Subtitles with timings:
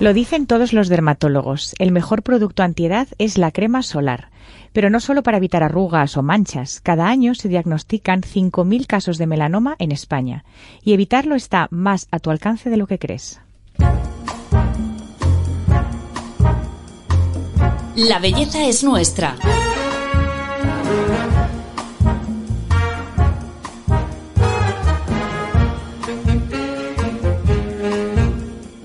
[0.00, 1.74] Lo dicen todos los dermatólogos.
[1.78, 4.30] El mejor producto antiedad es la crema solar.
[4.72, 6.80] Pero no solo para evitar arrugas o manchas.
[6.80, 10.46] Cada año se diagnostican 5.000 casos de melanoma en España.
[10.82, 13.42] Y evitarlo está más a tu alcance de lo que crees.
[17.94, 19.36] La belleza es nuestra.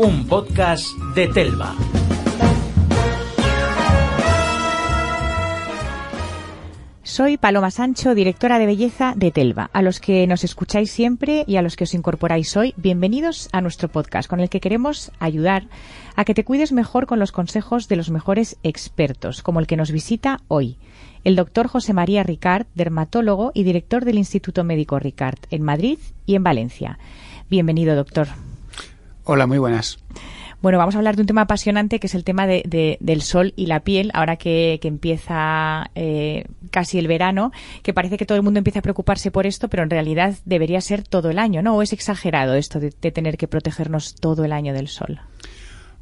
[0.05, 1.73] Un podcast de Telva.
[7.01, 9.71] Soy Paloma Sancho, directora de belleza de Telva.
[9.73, 13.61] A los que nos escucháis siempre y a los que os incorporáis hoy, bienvenidos a
[13.61, 15.69] nuestro podcast con el que queremos ayudar
[16.15, 19.75] a que te cuides mejor con los consejos de los mejores expertos, como el que
[19.75, 20.77] nos visita hoy,
[21.23, 25.97] el doctor José María Ricard, dermatólogo y director del Instituto Médico Ricard en Madrid
[26.27, 26.99] y en Valencia.
[27.49, 28.27] Bienvenido, doctor.
[29.27, 29.97] Hola, muy buenas.
[30.61, 33.53] Bueno, vamos a hablar de un tema apasionante que es el tema de, del sol
[33.55, 37.51] y la piel, ahora que, empieza eh, casi el verano,
[37.81, 40.79] que parece que todo el mundo empieza a preocuparse por esto, pero en realidad debería
[40.79, 41.75] ser todo el año, ¿no?
[41.75, 45.19] ¿O es exagerado esto de, tener que protegernos todo el año del sol?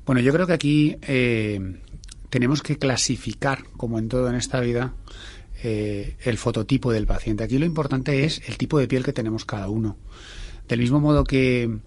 [0.05, 1.77] Bueno, yo creo que aquí eh,
[2.29, 4.93] tenemos que clasificar, como en todo en esta vida,
[5.63, 7.45] eh, el fototipo del paciente.
[7.45, 9.95] Aquí lo importante es el tipo de piel que tenemos cada uno.
[10.67, 11.79] Del mismo modo que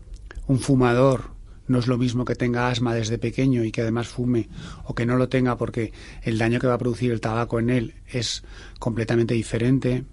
[0.46, 1.36] un fumador
[1.68, 4.48] no es lo mismo que tenga asma desde pequeño y que además fume
[4.84, 7.70] o que no lo tenga porque el daño que va a producir el tabaco en
[7.70, 8.44] él es
[8.78, 10.04] completamente diferente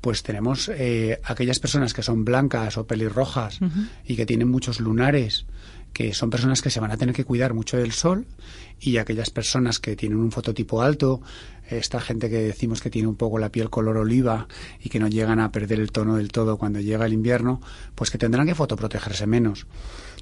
[0.00, 3.58] pues tenemos eh, aquellas personas que son blancas o pelirrojas
[4.04, 5.46] y que tienen muchos lunares
[5.98, 8.24] que son personas que se van a tener que cuidar mucho del sol
[8.78, 11.20] y aquellas personas que tienen un fototipo alto,
[11.68, 14.46] esta gente que decimos que tiene un poco la piel color oliva
[14.78, 17.60] y que no llegan a perder el tono del todo cuando llega el invierno,
[17.96, 19.66] pues que tendrán que fotoprotegerse menos.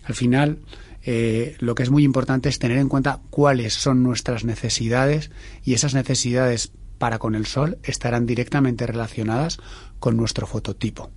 [0.05, 0.61] Al final,
[1.03, 5.31] eh, lo que es muy importante es tener en cuenta cuáles son nuestras necesidades
[5.62, 9.59] y esas necesidades para con el sol estarán directamente relacionadas
[9.99, 11.11] con nuestro fototipo.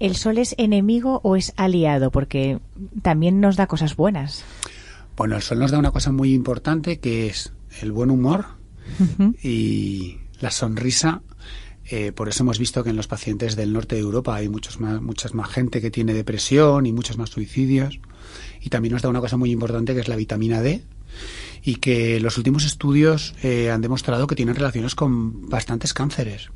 [0.00, 2.10] ¿El sol es enemigo o es aliado?
[2.10, 2.60] Porque
[3.02, 4.44] también nos da cosas buenas.
[5.16, 8.46] Bueno, el sol nos da una cosa muy importante que es el buen humor
[9.42, 11.22] y la sonrisa.
[11.90, 14.78] Eh, por eso hemos visto que en los pacientes del norte de Europa hay muchos
[14.78, 17.98] más, muchas más gente que tiene depresión y muchos más suicidios.
[18.60, 20.82] Y también nos da una cosa muy importante que es la vitamina D
[21.62, 26.50] y que los últimos estudios eh, han demostrado que tienen relaciones con bastantes cánceres.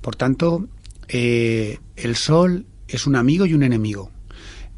[0.00, 0.66] Por tanto,
[1.08, 4.10] eh, el sol es un amigo y un enemigo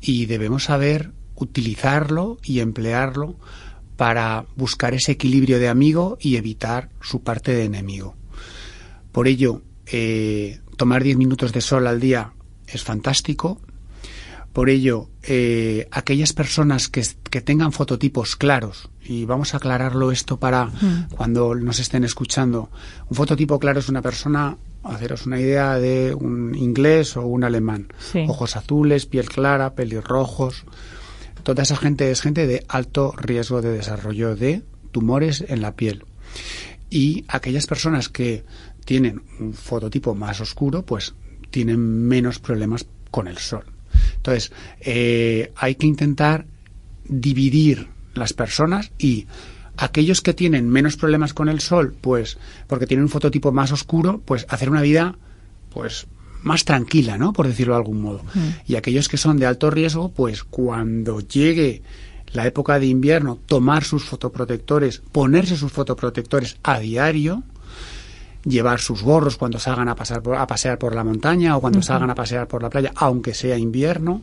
[0.00, 3.36] y debemos saber utilizarlo y emplearlo
[3.96, 8.14] para buscar ese equilibrio de amigo y evitar su parte de enemigo.
[9.12, 12.32] Por ello, eh, tomar 10 minutos de sol al día
[12.66, 13.60] es fantástico.
[14.52, 20.38] Por ello, eh, aquellas personas que, que, tengan fototipos claros, y vamos a aclararlo esto
[20.38, 21.08] para mm.
[21.16, 22.70] cuando nos estén escuchando,
[23.08, 27.92] un fototipo claro es una persona haceros una idea de un inglés o un alemán.
[28.28, 30.64] Ojos azules, piel clara, pelirrojos.
[31.42, 36.04] Toda esa gente es gente de alto riesgo de desarrollo de tumores en la piel.
[36.90, 38.44] Y aquellas personas que
[38.84, 41.14] tienen un fototipo más oscuro, pues
[41.50, 43.64] tienen menos problemas con el sol.
[44.16, 46.46] Entonces, eh, hay que intentar
[47.04, 49.26] dividir las personas y
[49.76, 54.20] aquellos que tienen menos problemas con el sol, pues porque tienen un fototipo más oscuro,
[54.24, 55.16] pues hacer una vida
[55.70, 56.06] pues
[56.42, 57.32] más tranquila, ¿no?
[57.32, 58.22] Por decirlo de algún modo.
[58.34, 58.48] Mm.
[58.66, 61.82] Y aquellos que son de alto riesgo, pues cuando llegue
[62.32, 67.42] la época de invierno, tomar sus fotoprotectores, ponerse sus fotoprotectores a diario,
[68.44, 72.10] llevar sus gorros cuando salgan a, pasar a pasear por la montaña o cuando salgan
[72.10, 74.22] a pasear por la playa, aunque sea invierno,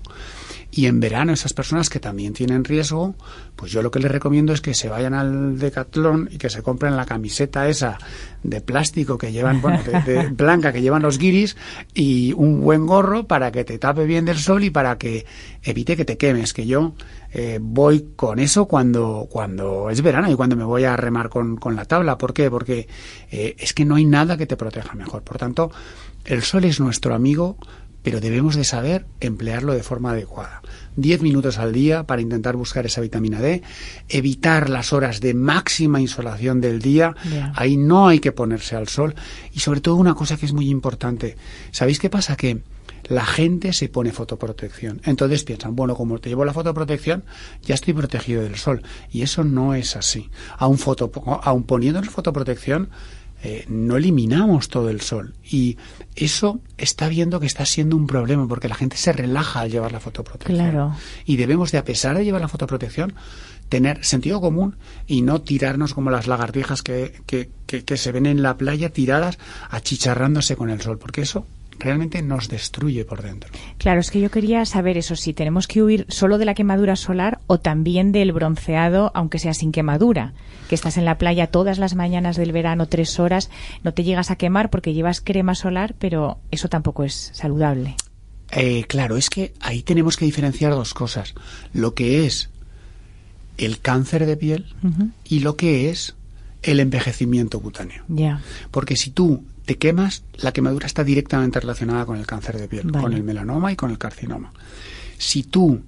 [0.69, 3.15] y en verano esas personas que también tienen riesgo,
[3.55, 6.61] pues yo lo que les recomiendo es que se vayan al Decathlon y que se
[6.61, 7.97] compren la camiseta esa
[8.43, 11.55] de plástico que llevan, bueno, de, blanca que llevan los guiris
[11.93, 15.25] y un buen gorro para que te tape bien del sol y para que
[15.63, 16.53] evite que te quemes.
[16.53, 16.93] Que yo
[17.31, 21.57] eh, voy con eso cuando, cuando es verano y cuando me voy a remar con,
[21.57, 22.17] con la tabla.
[22.17, 22.49] ¿Por qué?
[22.49, 22.87] Porque
[23.31, 25.23] eh, es que no hay nada que te proteja mejor.
[25.23, 25.71] Por tanto,
[26.25, 27.57] el sol es nuestro amigo
[28.07, 30.61] pero debemos de saber emplearlo de forma adecuada.
[30.95, 33.63] Diez minutos al día para intentar buscar esa vitamina D,
[34.07, 37.17] evitar las horas de máxima insolación del día,
[37.53, 39.13] ahí no hay que ponerse al sol
[39.51, 41.35] y sobre todo una cosa que es muy importante,
[41.71, 42.37] ¿sabéis qué pasa?
[42.37, 42.61] Que
[43.09, 45.01] la gente se pone fotoprotección.
[45.05, 47.23] Entonces piensan, bueno, como te llevo la fotoprotección,
[47.63, 48.81] ya estoy protegido del sol.
[49.11, 50.29] Y eso no es así.
[50.57, 51.11] Aun, foto,
[51.43, 52.89] aun poniendo fotoprotección,
[53.43, 55.35] eh, no eliminamos todo el sol.
[55.43, 55.77] Y
[56.15, 59.91] eso está viendo que está siendo un problema porque la gente se relaja al llevar
[59.91, 60.57] la fotoprotección.
[60.57, 60.95] Claro.
[61.25, 63.13] Y debemos de, a pesar de llevar la fotoprotección,
[63.69, 68.25] tener sentido común y no tirarnos como las lagartijas que, que, que, que se ven
[68.25, 69.37] en la playa tiradas
[69.69, 71.45] achicharrándose con el sol, porque eso
[71.79, 73.51] realmente nos destruye por dentro.
[73.77, 76.95] Claro, es que yo quería saber eso, si tenemos que huir solo de la quemadura
[76.95, 80.33] solar o también del bronceado, aunque sea sin quemadura,
[80.69, 83.49] que estás en la playa todas las mañanas del verano, tres horas,
[83.83, 87.95] no te llegas a quemar porque llevas crema solar, pero eso tampoco es saludable.
[88.51, 91.35] Eh, claro, es que ahí tenemos que diferenciar dos cosas.
[91.73, 92.49] Lo que es
[93.57, 94.65] el cáncer de piel
[95.25, 96.15] y lo que es
[96.63, 98.03] el envejecimiento cutáneo.
[98.07, 98.41] Ya.
[98.71, 102.87] Porque si tú te quemas, la quemadura está directamente relacionada con el cáncer de piel,
[102.87, 103.03] Vale.
[103.03, 104.53] con el melanoma y con el carcinoma.
[105.17, 105.83] Si tú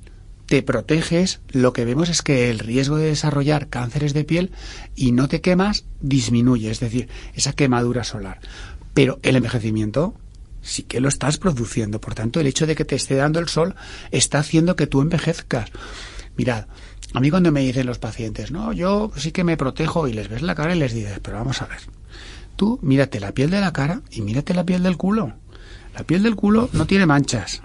[0.48, 4.52] te proteges, lo que vemos es que el riesgo de desarrollar cánceres de piel
[4.98, 8.42] y no te quemas disminuye, es decir, esa quemadura solar.
[8.94, 10.14] Pero el envejecimiento
[10.62, 12.02] sí que lo estás produciendo.
[12.02, 13.76] Por tanto, el hecho de que te esté dando el sol
[14.12, 15.70] está haciendo que tú envejezcas.
[16.36, 16.66] Mirad,
[17.14, 20.28] a mí cuando me dicen los pacientes, no, yo sí que me protejo y les
[20.28, 21.80] ves la cara y les dices, pero vamos a ver,
[22.60, 25.32] tú mírate la piel de la cara y mírate la piel del culo.
[25.96, 27.62] La piel del culo no tiene manchas,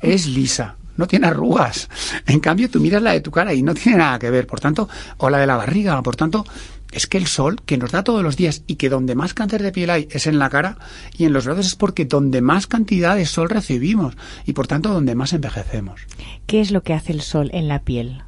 [0.00, 1.90] es lisa, no tiene arrugas.
[2.26, 4.58] En cambio, tú miras la de tu cara y no tiene nada que ver, por
[4.58, 6.46] tanto, o la de la barriga, por tanto,
[6.90, 9.62] es que el sol que nos da todos los días y que donde más cáncer
[9.62, 10.78] de piel hay es en la cara
[11.18, 14.16] y en los brazos es porque donde más cantidad de sol recibimos
[14.46, 16.00] y por tanto donde más envejecemos.
[16.46, 18.22] ¿Qué es lo que hace el sol en la piel?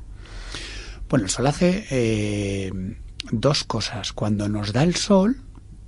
[1.09, 2.71] Bueno, el sol hace eh,
[3.33, 4.13] dos cosas.
[4.13, 5.39] Cuando nos da el sol,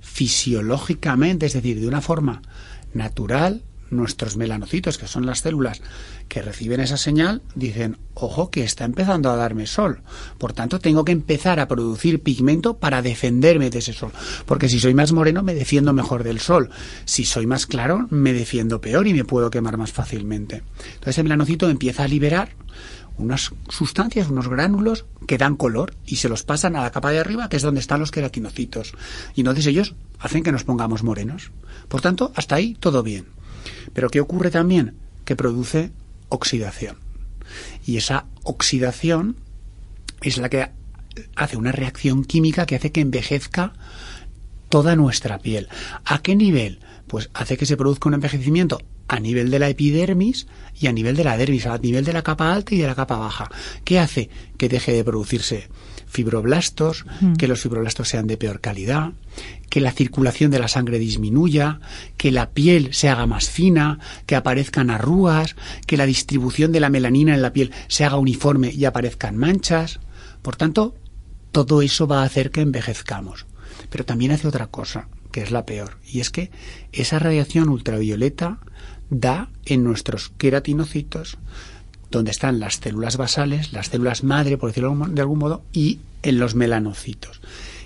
[0.03, 2.43] fisiológicamente, es decir, de una forma
[2.93, 5.81] natural, nuestros melanocitos, que son las células
[6.27, 10.01] que reciben esa señal, dicen, ojo, que está empezando a darme sol.
[10.37, 14.11] Por tanto, tengo que empezar a producir pigmento para defenderme de ese sol.
[14.45, 16.69] Porque si soy más moreno, me defiendo mejor del sol.
[17.05, 20.63] Si soy más claro, me defiendo peor y me puedo quemar más fácilmente.
[20.95, 22.49] Entonces, el melanocito empieza a liberar
[23.17, 27.19] unas sustancias, unos gránulos que dan color y se los pasan a la capa de
[27.19, 28.93] arriba, que es donde están los queratinocitos.
[29.35, 31.51] Y entonces ellos hacen que nos pongamos morenos.
[31.87, 33.25] Por tanto, hasta ahí todo bien.
[33.93, 34.95] Pero ¿qué ocurre también?
[35.25, 35.91] Que produce
[36.29, 36.97] oxidación.
[37.85, 39.35] Y esa oxidación
[40.21, 40.71] es la que
[41.35, 43.73] hace una reacción química que hace que envejezca
[44.69, 45.67] toda nuestra piel.
[46.05, 46.79] ¿A qué nivel?
[47.07, 48.79] Pues hace que se produzca un envejecimiento
[49.13, 50.47] a nivel de la epidermis
[50.79, 52.95] y a nivel de la dermis, a nivel de la capa alta y de la
[52.95, 53.49] capa baja.
[53.83, 54.29] ¿Qué hace?
[54.57, 55.69] Que deje de producirse
[56.07, 57.33] fibroblastos, Mm.
[57.33, 59.13] que los fibroblastos sean de peor calidad,
[59.69, 61.79] que la circulación de la sangre disminuya,
[62.17, 65.55] que la piel se haga más fina, que aparezcan arrugas,
[65.87, 69.99] que la distribución de la melanina en la piel se haga uniforme y aparezcan manchas.
[70.43, 70.95] Por tanto,
[71.51, 73.45] todo eso va a hacer que envejezcamos.
[73.89, 76.51] Pero también hace otra cosa, que es la peor, y es que
[76.91, 78.59] esa radiación ultravioleta
[79.09, 81.37] da en nuestros queratinocitos,
[82.11, 86.39] donde están las células basales, las células madre, por decirlo de algún modo, y en
[86.39, 87.41] los melanocitos.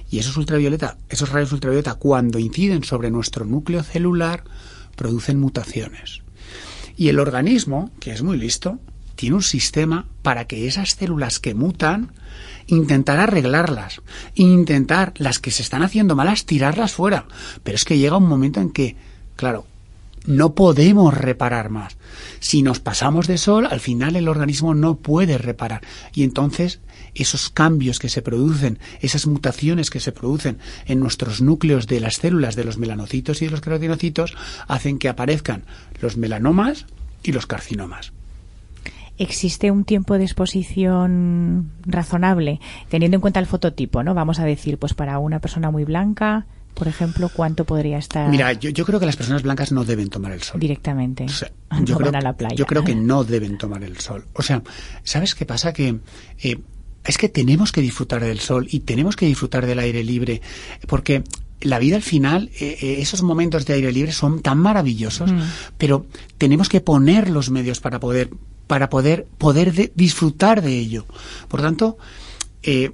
[0.10, 4.44] Y esos ultravioleta, esos rayos ultravioleta, cuando inciden sobre nuestro núcleo celular,
[4.96, 6.22] producen mutaciones.
[6.96, 8.80] Y el organismo, que es muy listo,
[9.16, 12.12] tiene un sistema para que esas células que mutan,
[12.68, 14.02] intentar arreglarlas,
[14.36, 17.28] intentar las que se están haciendo malas, tirarlas fuera.
[17.64, 18.96] Pero es que llega un momento en que,
[19.36, 19.66] claro,
[20.28, 21.98] no podemos reparar más.
[22.40, 25.82] Si nos pasamos de sol, al final el organismo no puede reparar.
[26.14, 26.82] Y entonces
[27.16, 32.16] esos cambios que se producen, esas mutaciones que se producen en nuestros núcleos de las
[32.16, 34.36] células de los melanocitos y de los queratinocitos,
[34.68, 35.64] hacen que aparezcan
[36.02, 36.86] los melanomas
[37.24, 38.14] y los carcinomas.
[39.18, 44.14] ¿Existe un tiempo de exposición razonable, teniendo en cuenta el fototipo, ¿no?
[44.14, 46.46] Vamos a decir, pues para una persona muy blanca,
[46.78, 50.10] por ejemplo, ¿cuánto podría estar Mira, yo, yo creo que las personas blancas no deben
[50.10, 50.60] tomar el sol.
[50.60, 51.24] directamente?
[51.26, 52.56] O sea, no yo, creo, a la playa.
[52.56, 54.26] yo creo que no deben tomar el sol.
[54.34, 54.62] O sea,
[55.04, 55.74] ¿sabes qué pasa?
[55.74, 55.98] Que
[56.44, 56.58] eh,
[57.04, 60.42] es que tenemos que disfrutar del sol y tenemos que disfrutar del aire libre,
[60.88, 61.24] porque
[61.62, 65.40] la vida al final, eh, eh, esos momentos de aire libre son tan maravillosos, Mm.
[65.78, 66.06] pero
[66.38, 68.30] tenemos que poner los medios para poder
[68.68, 71.06] para poder poder de- disfrutar de ello.
[71.48, 71.98] Por tanto,
[72.64, 72.92] eh,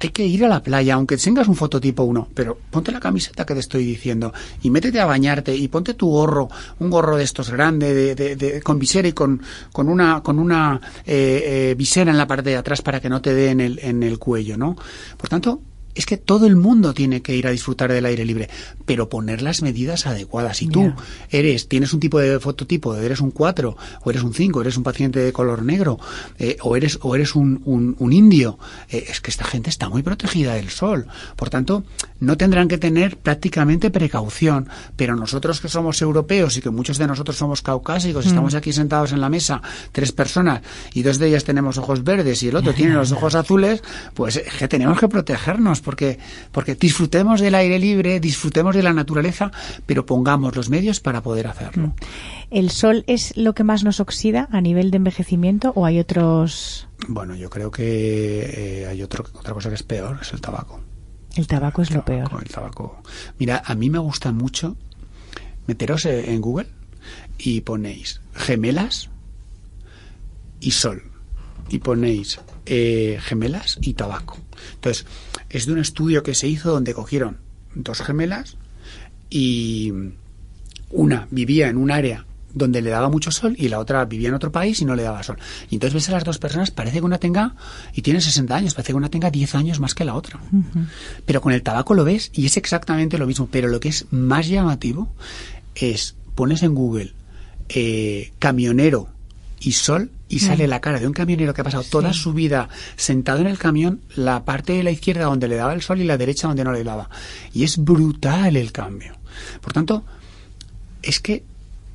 [0.00, 3.46] hay que ir a la playa, aunque tengas un fototipo uno, pero ponte la camiseta
[3.46, 6.48] que te estoy diciendo y métete a bañarte y ponte tu gorro,
[6.78, 9.40] un gorro de estos grande, de, de- de- con visera y con,
[9.72, 13.20] con una, con una eh, eh, visera en la parte de atrás para que no
[13.22, 14.76] te dé en el, en el cuello, ¿no?
[15.16, 15.60] Por tanto,
[15.96, 18.48] es que todo el mundo tiene que ir a disfrutar del aire libre,
[18.84, 20.58] pero poner las medidas adecuadas.
[20.58, 20.82] Si tú
[21.30, 24.82] eres, tienes un tipo de fototipo, eres un 4, o eres un 5, eres un
[24.84, 25.98] paciente de color negro,
[26.38, 28.58] eh, o eres, o eres un, un- un indio,
[28.90, 31.06] eh, es que esta gente está muy protegida del sol.
[31.34, 31.84] Por tanto,
[32.20, 37.06] no tendrán que tener prácticamente precaución, pero nosotros que somos europeos y que muchos de
[37.06, 39.62] nosotros somos caucásicos, estamos aquí sentados en la mesa,
[39.92, 40.60] tres personas,
[40.94, 43.82] y dos de ellas tenemos ojos verdes y el otro tiene los ojos azules,
[44.14, 46.18] pues es que tenemos que protegernos, porque,
[46.50, 49.52] porque disfrutemos del aire libre, disfrutemos de la naturaleza,
[49.86, 51.94] pero pongamos los medios para poder hacerlo.
[52.50, 56.88] ¿El sol es lo que más nos oxida a nivel de envejecimiento o hay otros...?
[57.06, 60.80] Bueno, yo creo que eh, hay otro, otra cosa que es peor, es el tabaco.
[61.36, 62.42] El tabaco es lo tabaco, peor.
[62.42, 63.02] El tabaco.
[63.38, 64.76] Mira, a mí me gusta mucho
[65.68, 66.66] meteros en Google
[67.38, 69.08] y ponéis gemelas
[70.58, 71.15] y sol.
[71.68, 74.38] Y ponéis eh, gemelas y tabaco.
[74.74, 75.06] Entonces,
[75.50, 77.38] es de un estudio que se hizo donde cogieron
[77.74, 78.56] dos gemelas
[79.30, 79.92] y
[80.90, 84.34] una vivía en un área donde le daba mucho sol y la otra vivía en
[84.34, 85.36] otro país y no le daba sol.
[85.68, 87.54] Y entonces ves a las dos personas, parece que una tenga,
[87.92, 90.40] y tiene 60 años, parece que una tenga 10 años más que la otra.
[91.26, 93.46] Pero con el tabaco lo ves y es exactamente lo mismo.
[93.50, 95.12] Pero lo que es más llamativo
[95.74, 97.12] es, pones en Google
[97.68, 99.08] eh, camionero
[99.60, 102.68] y sol y sale la cara de un camionero que ha pasado toda su vida
[102.96, 106.04] sentado en el camión, la parte de la izquierda donde le daba el sol y
[106.04, 107.08] la derecha donde no le daba.
[107.52, 109.16] Y es brutal el cambio.
[109.60, 110.04] Por tanto,
[111.02, 111.44] es que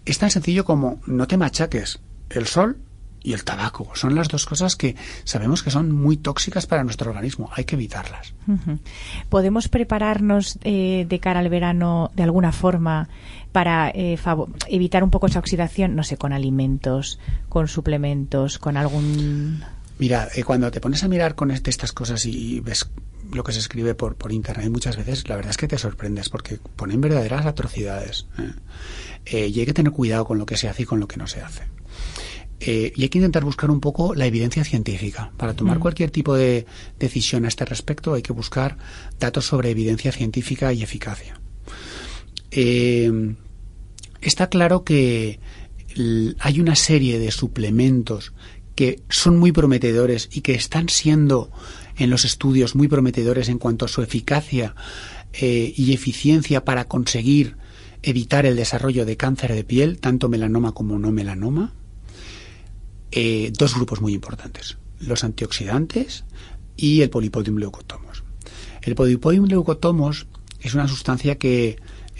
[0.06, 2.78] es tan sencillo como no te machaques el sol
[3.24, 3.90] y el tabaco.
[3.94, 7.50] Son las dos cosas que sabemos que son muy tóxicas para nuestro organismo.
[7.54, 8.34] Hay que evitarlas.
[9.30, 13.10] ¿Podemos prepararnos eh, de cara al verano de alguna forma
[13.52, 14.18] para eh,
[14.70, 15.96] evitar un poco esa oxidación?
[15.96, 19.64] No sé, con alimentos, con suplementos, con algún...
[20.00, 22.90] Mira, eh, cuando te pones a mirar con este- estas cosas y ves
[23.32, 26.28] lo que se escribe por, por internet muchas veces, la verdad es que te sorprendes
[26.30, 28.26] porque ponen verdaderas atrocidades.
[28.40, 28.52] ¿eh?
[29.26, 31.18] Eh, y hay que tener cuidado con lo que se hace y con lo que
[31.18, 31.64] no se hace.
[32.64, 35.32] Eh, y hay que intentar buscar un poco la evidencia científica.
[35.36, 36.68] Para tomar cualquier tipo de
[37.00, 38.78] decisión a este respecto hay que buscar
[39.20, 41.42] datos sobre evidencia científica y eficacia.
[42.52, 43.34] Eh,
[44.22, 45.40] está claro que
[46.40, 48.32] hay una serie de suplementos
[48.76, 51.50] que son muy prometedores y que están siendo
[51.98, 54.76] en los estudios muy prometedores en cuanto a su eficacia
[55.34, 57.58] eh, y eficiencia para conseguir
[58.04, 61.74] evitar el desarrollo de cáncer de piel, tanto melanoma como no melanoma.
[63.12, 66.24] Eh, dos grupos muy importantes, los antioxidantes
[66.78, 68.24] y el polipodium leucotomos.
[68.82, 70.28] El polipodium leucotomos
[70.62, 71.78] es una sustancia que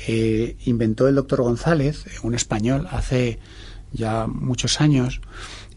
[0.08, 3.40] eh, inventó el doctor González, un español, hace
[3.94, 5.22] ya muchos años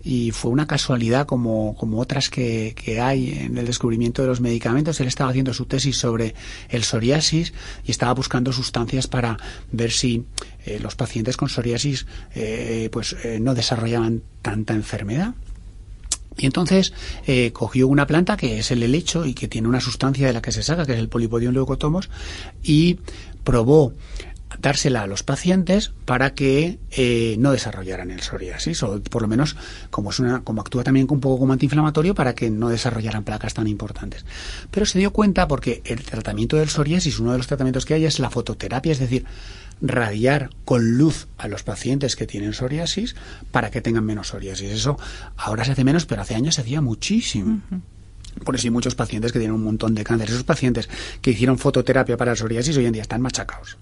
[0.05, 4.41] y fue una casualidad como, como otras que, que hay en el descubrimiento de los
[4.41, 5.01] medicamentos.
[5.01, 6.35] Él estaba haciendo su tesis sobre
[6.69, 9.39] el psoriasis y estaba buscando sustancias para
[9.73, 10.27] ver si
[10.67, 15.35] eh, los pacientes con psoriasis eh, pues eh, no desarrollaban tanta enfermedad.
[16.37, 16.93] Y entonces
[17.53, 20.51] cogió una planta que es el helecho y que tiene una sustancia de la que
[20.51, 22.11] se saca, que es el polipodium leucotomos,
[22.61, 22.99] y
[23.45, 23.93] probó
[24.61, 29.57] dársela a los pacientes para que eh, no desarrollaran el psoriasis o por lo menos
[29.91, 33.55] como es una como actúa también un poco como antiinflamatorio para que no desarrollaran placas
[33.55, 34.25] tan importantes.
[34.71, 38.05] Pero se dio cuenta porque el tratamiento del psoriasis uno de los tratamientos que hay
[38.05, 39.25] es la fototerapia es decir
[39.81, 43.17] radiar con luz a los pacientes que tienen psoriasis
[43.51, 44.71] para que tengan menos psoriasis.
[44.71, 44.99] Eso
[45.37, 47.61] ahora se hace menos pero hace años se hacía muchísimo
[48.45, 50.29] por eso hay muchos pacientes que tienen un montón de cáncer.
[50.31, 50.89] Esos pacientes
[51.21, 53.77] que hicieron fototerapia para el psoriasis hoy en día están machacados.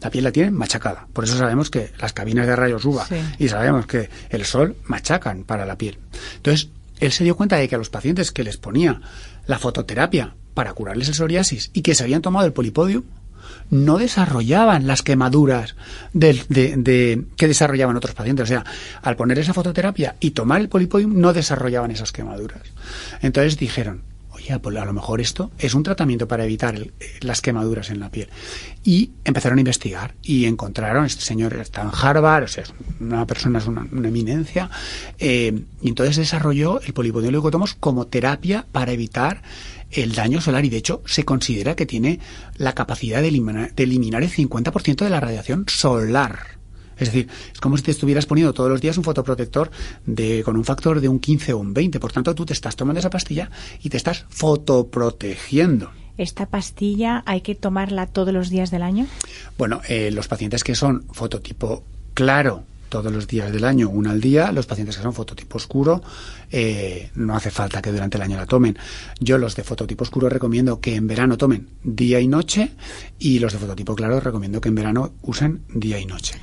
[0.00, 1.06] La piel la tienen machacada.
[1.12, 3.16] Por eso sabemos que las cabinas de rayos UVA Sí.
[3.38, 5.98] y sabemos que el sol machacan para la piel.
[6.36, 6.68] Entonces,
[7.00, 9.00] él se dio cuenta de que a los pacientes que les ponía
[9.46, 13.02] la fototerapia para curarles el psoriasis y que se habían tomado el polipodium,
[13.70, 15.76] no desarrollaban las quemaduras
[16.12, 18.44] del- de, de- que desarrollaban otros pacientes.
[18.44, 18.64] O sea,
[19.02, 22.60] al poner esa fototerapia y tomar el polipodium, no desarrollaban esas quemaduras.
[23.22, 24.02] Entonces dijeron,
[24.62, 28.10] pues a lo mejor esto es un tratamiento para evitar eh, las quemaduras en la
[28.10, 28.28] piel.
[28.84, 33.26] Y empezaron a investigar y encontraron, este señor está en Harvard, o sea, es una
[33.26, 34.70] persona, es una, eminencia,
[35.18, 39.42] eh, y entonces desarrolló el polipodium leucotomos como terapia para evitar
[39.90, 42.18] el daño solar y de hecho se considera que tiene
[42.56, 46.61] la capacidad de de eliminar el 50% de la radiación solar.
[46.98, 49.70] Es decir, es como si te estuvieras poniendo todos los días un fotoprotector
[50.06, 52.00] de, con un factor de un 15 o un 20.
[52.00, 53.50] Por tanto, tú te estás tomando esa pastilla
[53.82, 55.90] y te estás fotoprotegiendo.
[56.18, 59.06] ¿Esta pastilla hay que tomarla todos los días del año?
[59.56, 61.84] Bueno, eh, los pacientes que son fototipo
[62.14, 64.52] claro todos los días del año, una al día.
[64.52, 66.02] Los pacientes que son fototipo oscuro,
[66.50, 68.76] eh, no hace falta que durante el año la tomen.
[69.18, 72.72] Yo los de fototipo oscuro recomiendo que en verano tomen día y noche
[73.18, 76.34] y los de fototipo claro recomiendo que en verano usen día y noche.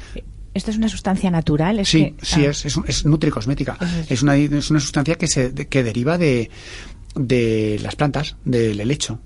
[0.60, 1.80] ¿Esto es una sustancia natural?
[1.80, 3.78] ¿Es sí, que- sí, ah, es, es, es nutricosmética.
[3.82, 6.50] Es- Es una, es una sustancia que, se, que deriva de,
[7.16, 9.20] de las plantas, del helecho.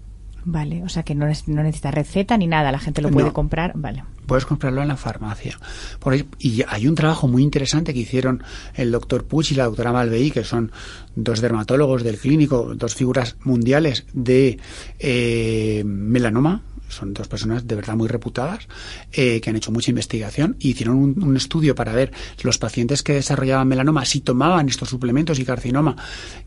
[0.46, 3.14] Vale, o sea que no, no necesita receta ni nada, la gente lo No.
[3.14, 3.72] puede comprar.
[3.76, 4.04] Vale.
[4.26, 5.58] Puedes comprarlo en la farmacia.
[6.00, 8.44] Por ahí- y hay un trabajo muy interesante que hicieron
[8.76, 10.72] el doctor Puig y la doctora Malveí, que son
[11.16, 14.60] dos dermatólogos del clínico, dos figuras mundiales de
[15.00, 16.62] eh, melanoma.
[16.94, 18.68] Son dos personas de verdad muy reputadas
[19.12, 22.12] eh, que han hecho mucha investigación y hicieron un, un estudio para ver
[22.44, 25.96] los pacientes que desarrollaban melanoma si tomaban estos suplementos y carcinoma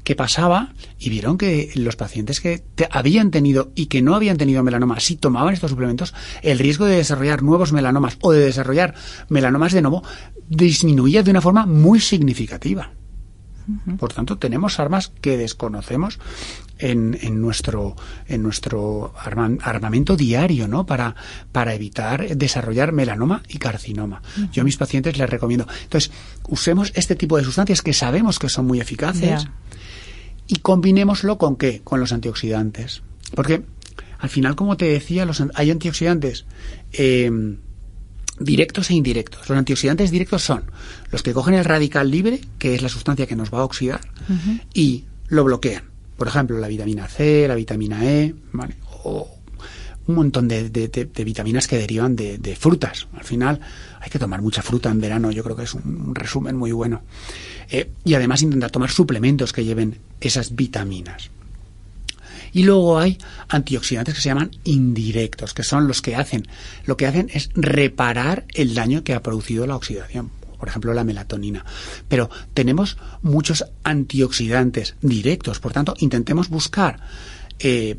[0.05, 4.37] qué pasaba y vieron que los pacientes que te- habían tenido y que no habían
[4.37, 8.95] tenido melanoma si tomaban estos suplementos el riesgo de desarrollar nuevos melanomas o de desarrollar
[9.29, 10.03] melanomas de nuevo
[10.49, 12.93] disminuía de una forma muy significativa.
[13.99, 16.19] Por tanto, tenemos armas que desconocemos
[16.79, 17.97] en, en nuestro,
[18.29, 20.87] en nuestro arma- armamento diario, ¿no?
[20.87, 21.17] Para,
[21.51, 24.23] para evitar desarrollar melanoma y carcinoma.
[24.53, 25.67] Yo a mis pacientes les recomiendo.
[25.83, 26.13] Entonces,
[26.49, 29.49] usemos este tipo de sustancias que sabemos que son muy eficaces
[30.47, 31.81] y combinémoslo con qué?
[31.83, 33.03] Con los antioxidantes.
[33.35, 33.65] Porque
[34.19, 36.45] al final, como te decía, los, hay antioxidantes
[36.93, 37.31] eh,
[38.39, 39.49] directos e indirectos.
[39.49, 40.65] Los antioxidantes directos son
[41.11, 44.01] los que cogen el radical libre, que es la sustancia que nos va a oxidar,
[44.75, 45.85] y lo bloquean.
[46.17, 48.75] Por ejemplo, la vitamina C, la vitamina E, ¿vale?
[49.05, 49.29] o
[50.07, 53.09] un montón de, de- de- de vitaminas que derivan de, frutas.
[53.15, 53.61] Al final
[54.01, 56.71] hay que tomar mucha fruta en verano, yo creo que es un, un resumen muy
[56.73, 57.03] bueno.
[57.71, 61.31] Eh, y además intentar tomar suplementos que lleven esas vitaminas.
[62.57, 63.19] Y luego hay
[63.51, 66.49] antioxidantes que se llaman indirectos, que son los que hacen,
[66.87, 70.31] lo que hacen es reparar el daño que ha producido la oxidación.
[70.59, 71.67] Por ejemplo, la melatonina.
[72.09, 76.99] Pero tenemos muchos antioxidantes directos, por tanto, intentemos buscar
[77.59, 77.99] eh,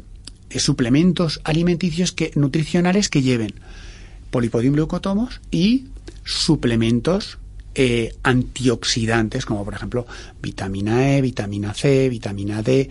[0.49, 3.53] eh, suplementos alimenticios que, nutricionales que lleven
[4.31, 5.85] polipodium leucotomos y
[6.23, 7.37] suplementos
[7.75, 10.07] eh, antioxidantes, como por ejemplo
[10.41, 12.89] vitamina E, vitamina C, vitamina D.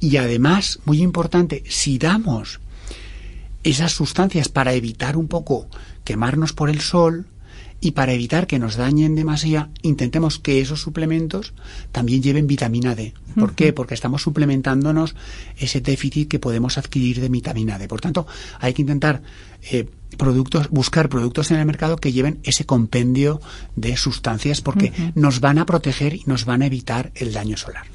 [0.00, 2.60] Y además, muy importante, si damos
[3.62, 5.68] esas sustancias para evitar un poco
[6.04, 7.26] quemarnos por el sol
[7.82, 11.54] y para evitar que nos dañen demasiado, intentemos que esos suplementos
[11.92, 13.14] también lleven vitamina D.
[13.38, 13.72] ¿Por qué?
[13.72, 15.14] Porque estamos suplementándonos
[15.56, 17.88] ese déficit que podemos adquirir de vitamina D.
[17.88, 18.26] Por tanto,
[18.58, 19.22] hay que intentar
[19.70, 23.40] eh, productos, buscar productos en el mercado que lleven ese compendio
[23.76, 27.86] de sustancias porque nos van a proteger y nos van a evitar el daño solar.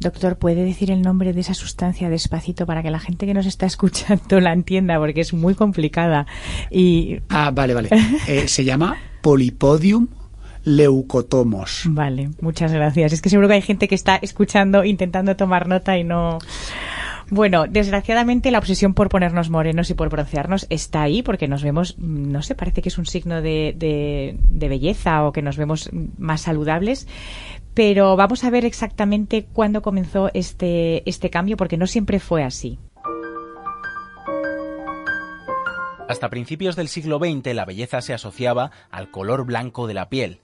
[0.00, 3.44] Doctor, ¿puede decir el nombre de esa sustancia despacito para que la gente que nos
[3.44, 4.98] está escuchando la entienda?
[4.98, 6.26] Porque es muy complicada.
[6.70, 7.90] Y Ah, vale, vale.
[8.26, 10.08] Eh, se llama Polipodium
[10.64, 11.82] leucotomos.
[11.88, 13.12] Vale, muchas gracias.
[13.12, 16.38] Es que seguro que hay gente que está escuchando, intentando tomar nota y no.
[17.32, 21.94] Bueno, desgraciadamente la obsesión por ponernos morenos y por broncearnos está ahí porque nos vemos,
[21.96, 25.56] mm, no sé, parece que es un signo de, de- de belleza o que nos
[25.56, 27.06] vemos más saludables.
[27.72, 32.80] Pero vamos a ver exactamente cuándo comenzó este, este cambio porque no siempre fue así.
[36.08, 40.40] Hasta principios del siglo XX la belleza se asociaba al color blanco de la piel.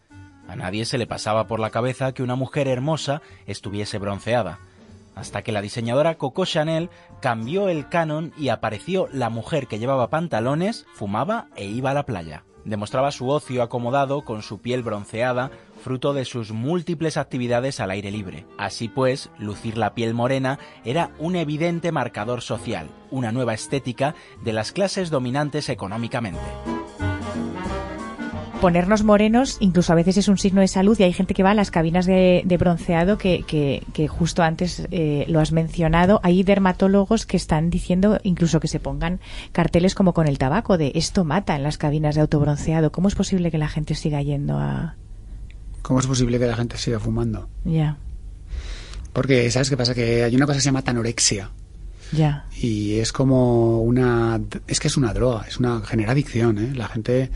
[0.48, 4.58] A nadie se le pasaba por la cabeza que una mujer hermosa estuviese bronceada.
[5.14, 10.10] Hasta que la diseñadora Coco Chanel cambió el canon y apareció la mujer que llevaba
[10.10, 12.44] pantalones, fumaba e iba a la playa.
[12.66, 18.10] Demostraba su ocio acomodado con su piel bronceada, fruto de sus múltiples actividades al aire
[18.10, 18.44] libre.
[18.58, 24.52] Así pues, lucir la piel morena era un evidente marcador social, una nueva estética de
[24.52, 26.40] las clases dominantes económicamente.
[28.66, 31.52] Ponernos morenos incluso a veces es un signo de salud y hay gente que va
[31.52, 36.18] a las cabinas de, de bronceado que, que- que justo antes eh, lo has mencionado.
[36.24, 39.20] Hay dermatólogos que están diciendo incluso que se pongan
[39.52, 42.90] carteles como con el tabaco de esto mata en las cabinas de autobronceado.
[42.90, 44.96] ¿Cómo es posible que la gente siga yendo a...?
[45.82, 47.48] ¿Cómo es posible que la gente siga fumando?
[47.64, 47.96] Ya,
[49.12, 49.94] Porque, ¿sabes qué pasa?
[49.94, 51.50] Que hay una cosa que se llama tanorexia.
[52.12, 52.46] ya.
[52.60, 54.40] Y es como una...
[54.66, 55.82] Es que es una droga, es una...
[55.82, 56.72] genera adicción, ¿eh?
[56.74, 57.30] La gente...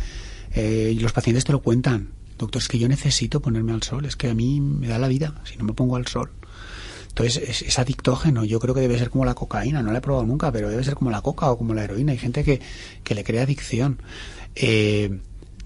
[0.52, 2.12] eh, y los pacientes te lo cuentan.
[2.38, 5.08] Doctor, es que yo necesito ponerme al sol, es que a mí me da la
[5.08, 6.30] vida si no me pongo al sol.
[7.08, 10.00] Entonces es, es adictógeno, yo creo que debe ser como la cocaína, no la he
[10.00, 12.12] probado nunca, pero debe ser como la coca o como la heroína.
[12.12, 12.60] Hay gente que,
[13.04, 14.00] que le crea adicción.
[14.54, 15.18] Eh,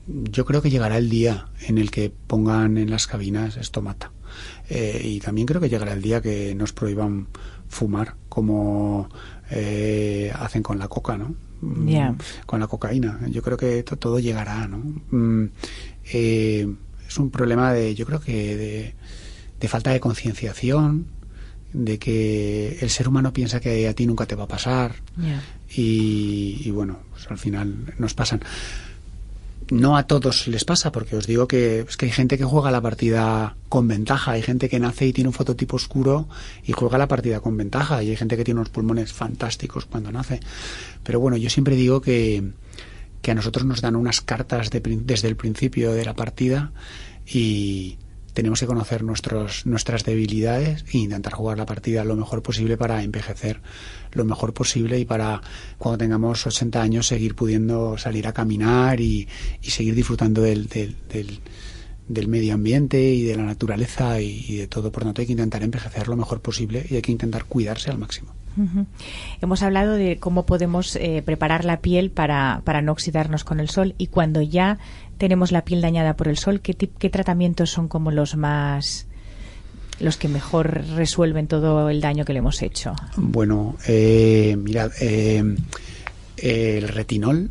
[0.06, 4.12] yo creo que llegará el día en el que pongan en las cabinas esto mata.
[4.68, 7.28] Eh, y también creo que llegará el día que nos prohíban
[7.68, 9.08] fumar como
[9.50, 11.34] eh, hacen con la coca, ¿no?
[11.64, 12.18] Mm.
[12.46, 13.20] Con la cocaína.
[13.31, 14.79] Yo creo que to- todo llegará, ¿no?
[15.11, 15.50] Mm,
[16.12, 16.68] eh,
[17.09, 18.94] es un problema de, yo creo que de,
[19.61, 21.07] de falta de concienciación,
[21.72, 24.94] de que el ser humano piensa que a ti nunca te va a pasar
[25.74, 28.40] y, y, bueno, pues al final nos pasan.
[29.70, 32.70] No a todos les pasa, porque os digo que, es que hay gente que juega
[32.70, 36.29] la partida con ventaja, hay gente que nace y tiene un fototipo oscuro
[36.64, 40.12] y juega la partida con ventaja, y hay gente que tiene unos pulmones fantásticos cuando
[40.12, 40.40] nace.
[41.03, 42.42] Pero bueno, yo siempre digo que,
[43.22, 46.72] que a nosotros nos dan unas cartas desde el principio de la partida
[47.27, 47.96] y,
[48.34, 53.02] tenemos que conocer nuestros, nuestras debilidades e intentar jugar la partida lo mejor posible para
[53.02, 53.60] envejecer
[54.12, 55.40] lo mejor posible y para
[55.78, 59.28] cuando tengamos 80 años seguir pudiendo salir a caminar y,
[59.62, 64.92] seguir disfrutando del, del, medio ambiente y de la naturaleza y, de todo.
[64.92, 67.98] Por tanto, hay que intentar envejecer lo mejor posible y hay que intentar cuidarse al
[67.98, 68.32] máximo.
[69.40, 73.68] Hemos hablado de cómo podemos eh, preparar la piel para, para no oxidarnos con el
[73.68, 74.78] sol y cuando ya
[75.18, 76.74] tenemos la piel dañada por el sol, ¿qué,
[77.11, 79.07] tratamientos son como los más
[80.00, 82.94] los que mejor resuelven todo el daño que le hemos hecho?
[83.16, 85.57] Bueno, eh, mirad, eh,
[86.37, 87.50] el retinol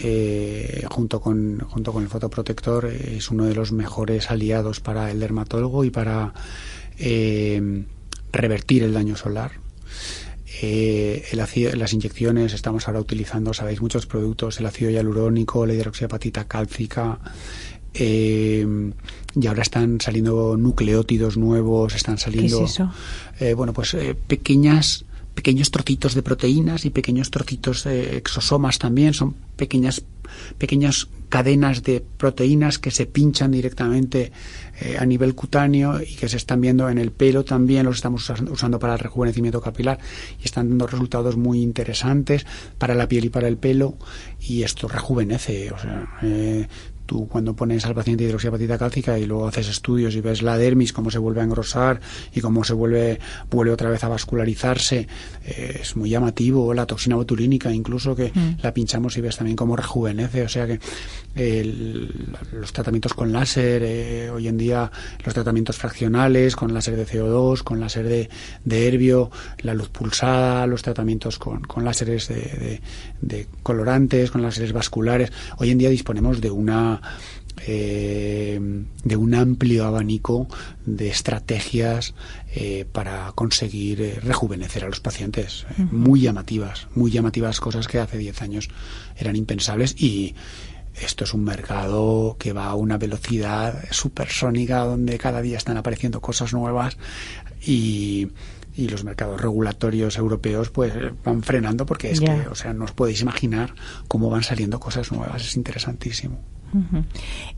[0.00, 5.18] eh, junto con junto con el fotoprotector es uno de los mejores aliados para el
[5.18, 6.32] dermatólogo y para
[6.98, 7.84] eh,
[8.32, 9.52] revertir el daño solar
[10.60, 16.44] eh, el las inyecciones, estamos ahora utilizando, sabéis, muchos productos, el ácido hialurónico, la hidroxiapatita
[16.44, 17.18] cálcica,
[17.94, 18.66] eh,
[19.34, 22.66] y ahora están saliendo nucleótidos nuevos, están saliendo,
[23.40, 29.14] eh, bueno, pues eh, pequeñas pequeños trocitos de proteínas y pequeños trocitos de exosomas también,
[29.14, 30.02] son pequeñas
[30.58, 34.32] pequeñas cadenas de proteínas que se pinchan directamente
[34.80, 38.30] eh, a nivel cutáneo y que se están viendo en el pelo también, los estamos
[38.50, 39.98] usando para el rejuvenecimiento capilar
[40.40, 42.46] y están dando resultados muy interesantes
[42.78, 43.96] para la piel y para el pelo
[44.40, 46.66] y esto rejuvenece, o sea, eh,
[47.08, 50.92] Tú cuando pones al paciente hidroxiapatita cálcica y luego haces estudios y ves la dermis,
[50.92, 52.02] cómo se vuelve a engrosar
[52.34, 53.18] y cómo se vuelve,
[53.50, 55.08] vuelve otra vez a vascularizarse,
[55.46, 56.74] eh, es muy llamativo.
[56.74, 58.58] La toxina botulínica, incluso que mm.
[58.62, 60.42] la pinchamos y ves también cómo rejuvenece.
[60.42, 60.80] O sea que
[62.52, 64.92] los tratamientos con láser, eh, hoy en día
[65.24, 68.28] los tratamientos fraccionales, con láser de CO2, con láser de,
[68.66, 72.82] de herbio, la luz pulsada, los tratamientos con, con láseres de,
[73.22, 75.32] de colorantes, con láseres vasculares.
[75.56, 76.97] Hoy en día disponemos de una
[77.66, 78.60] eh,
[79.04, 80.48] de un amplio abanico
[80.86, 82.14] de estrategias
[82.54, 85.66] eh, para conseguir eh, rejuvenecer a los pacientes.
[85.76, 88.68] Muy llamativas, muy llamativas cosas que hace 10 años
[89.16, 90.34] eran impensables y
[91.00, 96.20] esto es un mercado que va a una velocidad supersónica donde cada día están apareciendo
[96.20, 96.96] cosas nuevas
[97.64, 98.28] y
[98.78, 100.92] y los mercados regulatorios europeos pues
[101.24, 103.74] van frenando porque es que, o sea, no os podéis imaginar
[104.06, 106.38] cómo van saliendo cosas nuevas, es interesantísimo.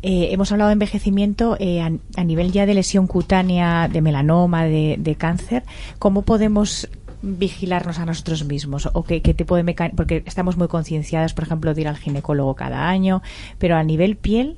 [0.02, 5.16] Eh, hemos hablado de envejecimiento eh, a, nivel ya de lesión cutánea, de melanoma, de,
[5.18, 5.64] cáncer.
[5.98, 6.88] ¿Cómo podemos
[7.20, 8.88] vigilarnos a nosotros mismos?
[8.94, 12.88] ¿O qué, tipo de Porque estamos muy concienciadas, por ejemplo, de ir al ginecólogo cada
[12.88, 13.20] año,
[13.58, 14.56] pero a nivel piel,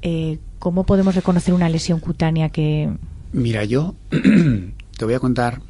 [0.00, 2.88] eh, ¿cómo podemos reconocer una lesión cutánea que...?
[3.32, 3.94] Mira, yo
[4.96, 5.60] te voy a contar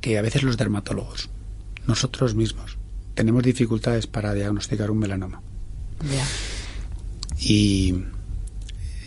[0.00, 1.30] que a veces los dermatólogos,
[1.86, 2.78] nosotros mismos,
[3.14, 5.42] tenemos dificultades para diagnosticar un melanoma.
[7.38, 8.04] Y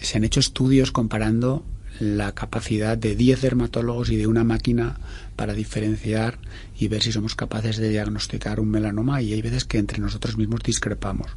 [0.02, 1.66] se han hecho estudios comparando
[2.00, 5.00] la capacidad de 10 dermatólogos y de una máquina
[5.36, 6.40] para diferenciar
[6.78, 10.38] y ver si somos capaces de diagnosticar un melanoma y hay veces que entre nosotros
[10.38, 11.32] mismos discrepamos.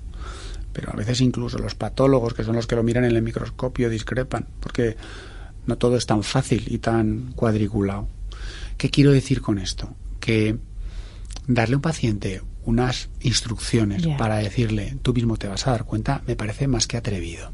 [0.72, 3.88] Pero a veces incluso los patólogos, que son los que lo miran en el microscopio,
[3.88, 4.96] discrepan, porque
[5.66, 8.08] no todo es tan fácil y tan cuadriculado.
[8.76, 9.94] ¿Qué quiero decir con esto?
[10.20, 10.56] Que
[11.46, 16.22] darle a un paciente unas instrucciones para decirle tú mismo te vas a dar cuenta
[16.26, 17.52] me parece más que atrevido.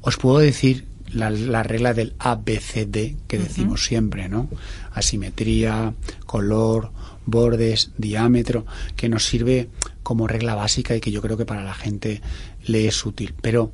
[0.00, 4.48] Os puedo decir la, regla del ABCD que decimos siempre, ¿no?
[4.92, 5.94] Asimetría,
[6.26, 6.92] color,
[7.26, 8.64] bordes, diámetro,
[8.96, 9.68] que nos sirve
[10.02, 12.22] como regla básica y que yo creo que para la gente
[12.64, 13.34] le es útil.
[13.42, 13.72] Pero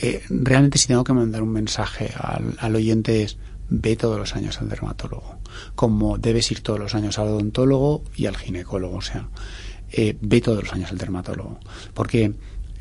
[0.00, 4.36] eh, realmente si tengo que mandar un mensaje al, al oyente es ve todos los
[4.36, 5.38] años al dermatólogo,
[5.74, 9.28] como debes ir todos los años al odontólogo y al ginecólogo, o sea,
[9.90, 11.60] eh, ve todos los años al dermatólogo,
[11.92, 12.34] porque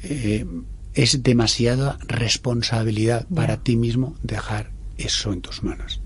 [0.03, 0.45] eh,
[0.93, 6.01] es demasiada responsabilidad para ti mismo dejar eso en tus manos.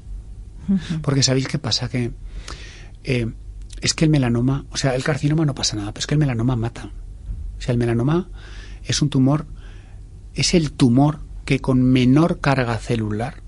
[1.02, 2.12] Porque sabéis qué pasa, que
[3.06, 3.32] eh,
[3.80, 6.20] es que el melanoma, o sea, el carcinoma no pasa nada, pero es que el
[6.20, 6.92] melanoma mata.
[7.58, 8.30] O sea, el melanoma
[8.84, 9.46] es un tumor,
[10.34, 13.44] es el tumor que con menor carga celular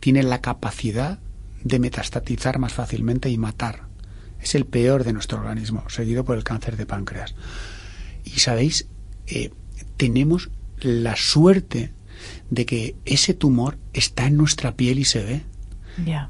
[0.00, 1.20] tiene la capacidad
[1.64, 3.82] de metastatizar más fácilmente y matar.
[4.40, 7.34] Es el peor de nuestro organismo, seguido por el cáncer de páncreas.
[8.24, 8.86] Y sabéis,
[9.26, 9.50] eh,
[9.96, 11.92] tenemos la suerte
[12.50, 15.42] de que ese tumor está en nuestra piel y se ve.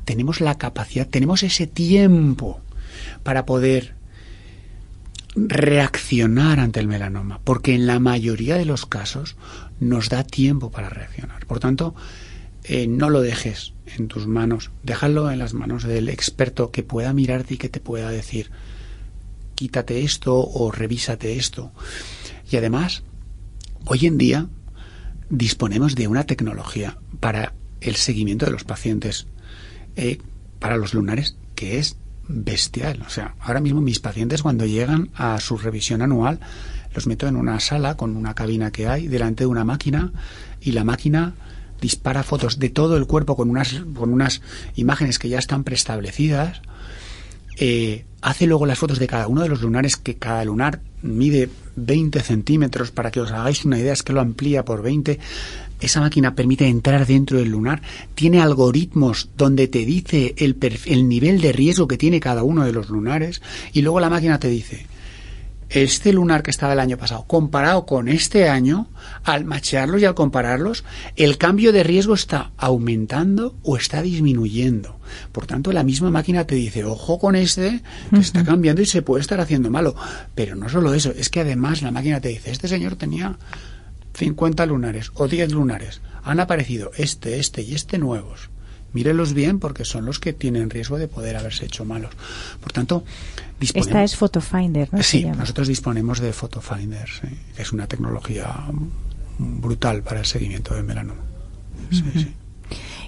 [0.07, 2.63] Tenemos la capacidad, tenemos ese tiempo
[3.23, 3.95] para poder
[5.37, 9.37] reaccionar ante el melanoma, porque en la mayoría de los casos
[9.79, 11.45] nos da tiempo para reaccionar.
[11.47, 11.95] Por tanto,
[12.69, 17.13] eh, no lo dejes en tus manos, déjalo en las manos del experto que pueda
[17.13, 18.51] mirarte y que te pueda decir,
[19.55, 21.73] quítate esto o revísate esto.
[22.51, 23.03] Y además,
[23.87, 24.49] hoy en día
[25.31, 29.27] disponemos de una tecnología para el seguimiento de los pacientes
[29.97, 30.19] eh,
[30.59, 31.97] para los lunares que es
[32.29, 33.03] bestial.
[33.07, 36.41] O sea, ahora mismo mis pacientes cuando llegan a su revisión anual
[36.95, 40.13] los meto en una sala con una cabina que hay delante de una máquina
[40.61, 41.35] y la máquina
[41.81, 44.43] dispara fotos de todo el cuerpo con unas, con unas
[44.77, 46.63] imágenes que ya están preestablecidas.
[47.61, 51.49] Eh, hace luego las fotos de cada uno de los lunares, que cada lunar mide
[51.77, 55.19] 20 centímetros, para que os hagáis una idea, es que lo amplía por 20.
[55.81, 57.83] Esa máquina permite entrar dentro del lunar,
[58.15, 62.73] tiene algoritmos donde te dice el, el nivel de riesgo que tiene cada uno de
[62.73, 64.87] los lunares, y luego la máquina te dice,
[65.71, 68.89] este lunar que estaba el año pasado comparado con este año,
[69.25, 70.85] al machearlos y al compararlos,
[71.17, 74.99] el cambio de riesgo está aumentando o está disminuyendo.
[75.33, 79.03] Por tanto, la misma máquina te dice, ojo con este, que está cambiando y se
[79.03, 79.95] puede estar haciendo malo.
[80.35, 83.39] Pero no solo eso, es que además la máquina te dice, este señor tenía
[84.15, 86.01] 50 lunares o 10 lunares.
[86.23, 88.51] Han aparecido este, este y este nuevos
[88.93, 92.11] mírelos bien porque son los que tienen riesgo de poder haberse hecho malos.
[92.61, 93.05] Por tanto,
[93.59, 93.89] disponemos...
[93.89, 95.03] Esta es PhotoFinder, ¿no?
[95.03, 97.09] Sí, nosotros disponemos de PhotoFinder,
[97.57, 98.55] que es una tecnología
[99.39, 101.23] brutal para el seguimiento del melanoma.
[101.91, 102.35] Sí, sí.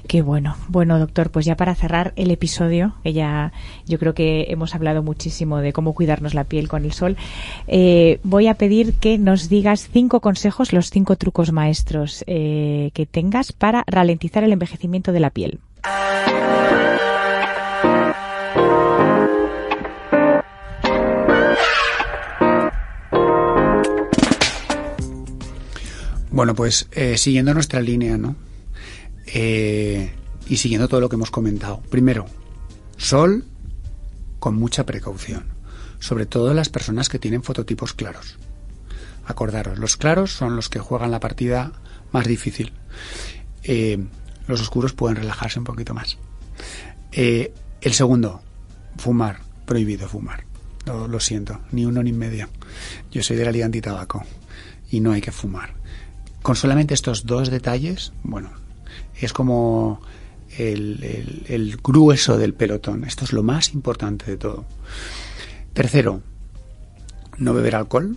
[0.07, 0.57] Qué bueno.
[0.69, 3.53] Bueno, doctor, pues ya para cerrar el episodio, que ya
[3.87, 7.17] yo creo que hemos hablado muchísimo de cómo cuidarnos la piel con el sol,
[7.69, 13.07] eh, voy a pedir que nos digas cinco consejos, los cinco trucos maestros eh, que
[13.07, 15.61] tengas para ralentizar el envejecimiento de la piel.
[26.31, 28.37] Bueno, pues eh, siguiendo nuestra línea, ¿no?
[29.27, 30.12] Eh,
[30.49, 31.81] y siguiendo todo lo que hemos comentado.
[31.90, 32.27] Primero,
[32.97, 33.45] sol
[34.38, 35.45] con mucha precaución,
[35.99, 38.38] sobre todo las personas que tienen fototipos claros.
[39.27, 41.73] Acordaros, los claros son los que juegan la partida
[42.12, 42.73] más difícil.
[43.62, 43.99] Eh,
[44.49, 46.19] los oscuros pueden relajarse un poquito más.
[47.12, 48.43] Eh, el segundo,
[48.97, 50.45] fumar, prohibido fumar.
[50.87, 52.49] Lo, siento, ni uno ni medio.
[53.12, 54.25] Yo soy de la Liga Antitabaco
[54.90, 55.75] y no hay que fumar.
[56.42, 58.50] Con solamente estos dos detalles, bueno,
[59.20, 60.00] es como
[60.57, 63.05] el, grueso del pelotón.
[63.05, 64.64] Esto es lo más importante de todo.
[65.72, 66.22] Tercero,
[67.38, 68.16] no beber alcohol.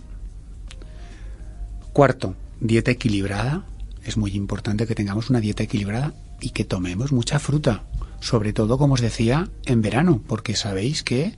[1.92, 3.66] Cuarto, dieta equilibrada.
[4.04, 7.84] Es muy importante que tengamos una dieta equilibrada y que tomemos mucha fruta.
[8.20, 11.34] Sobre todo, como os decía, en verano, porque sabéis que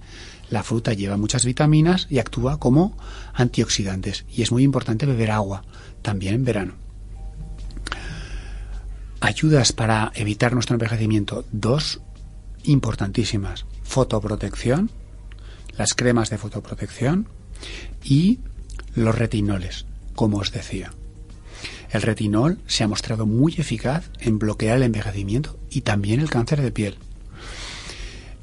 [0.51, 2.97] la fruta lleva muchas vitaminas y actúa como
[3.35, 4.25] antioxidantes.
[4.31, 5.65] Y es muy importante beber agua
[6.07, 6.87] también en verano
[9.27, 11.45] ayudas para evitar nuestro envejecimiento.
[11.51, 12.01] Dos
[12.63, 13.67] importantísimas.
[13.83, 14.89] Fotoprotección,
[15.77, 17.27] las cremas de fotoprotección
[18.05, 18.39] y
[18.95, 20.93] los retinoles, como os decía.
[21.91, 26.63] El retinol se ha mostrado muy eficaz en bloquear el envejecimiento y también el cáncer
[26.63, 26.97] de piel.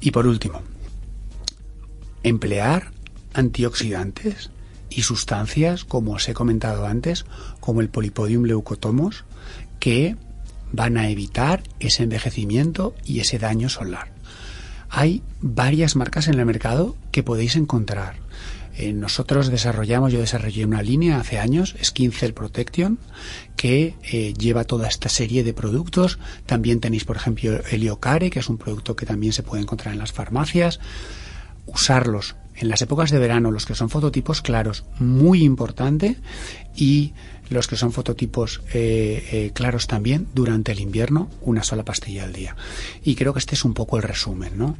[0.00, 0.60] Y por último,
[2.22, 2.90] emplear
[3.32, 4.50] antioxidantes
[4.94, 7.26] y sustancias, como os he comentado antes,
[7.60, 9.24] como el Polipodium leucotomos,
[9.80, 10.16] que
[10.72, 14.12] van a evitar ese envejecimiento y ese daño solar.
[14.90, 18.16] Hay varias marcas en el mercado que podéis encontrar.
[18.76, 22.98] Eh, nosotros desarrollamos, yo desarrollé una línea hace años, Skin Cell Protection,
[23.56, 26.18] que eh, lleva toda esta serie de productos.
[26.46, 30.00] También tenéis, por ejemplo, Heliocare, que es un producto que también se puede encontrar en
[30.00, 30.80] las farmacias.
[31.66, 36.16] Usarlos en las épocas de verano, los que son fototipos claros, muy importante.
[36.76, 37.12] Y
[37.50, 42.32] los que son fototipos eh, eh, claros también, durante el invierno, una sola pastilla al
[42.32, 42.56] día.
[43.02, 44.76] Y creo que este es un poco el resumen, ¿no?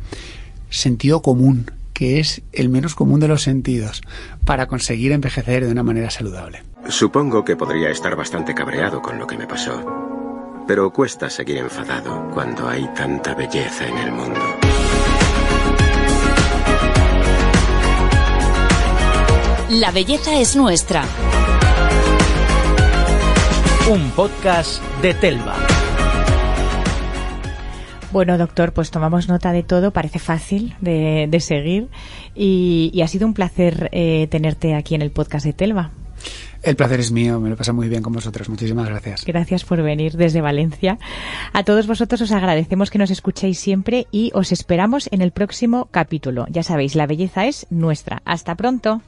[0.70, 4.02] Sentido común, que es el menos común de los sentidos,
[4.44, 6.62] para conseguir envejecer de una manera saludable.
[6.88, 9.84] Supongo que podría estar bastante cabreado con lo que me pasó.
[10.66, 14.63] Pero cuesta seguir enfadado cuando hay tanta belleza en el mundo.
[19.70, 21.04] La belleza es nuestra
[23.90, 25.56] un podcast de Telva.
[28.12, 31.88] Bueno, doctor, pues tomamos nota de todo, parece fácil de, seguir
[32.34, 35.90] y, ha sido un placer eh, tenerte aquí en el podcast de Telva.
[36.62, 38.48] El placer es mío, me lo pasa muy bien con vosotros.
[38.48, 39.24] Muchísimas gracias.
[39.24, 40.98] Gracias por venir desde Valencia.
[41.52, 45.88] A todos vosotros os agradecemos que nos escuchéis siempre y os esperamos en el próximo
[45.90, 46.46] capítulo.
[46.50, 48.22] Ya sabéis, la belleza es nuestra.
[48.24, 49.02] Hasta pronto.